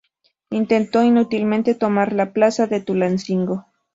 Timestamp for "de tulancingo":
2.65-3.67